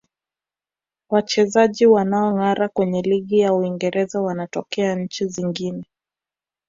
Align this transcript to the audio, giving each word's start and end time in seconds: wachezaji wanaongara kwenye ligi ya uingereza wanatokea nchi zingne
wachezaji 1.09 1.85
wanaongara 1.85 2.69
kwenye 2.69 3.01
ligi 3.01 3.39
ya 3.39 3.53
uingereza 3.53 4.21
wanatokea 4.21 4.95
nchi 4.95 5.25
zingne 5.25 5.85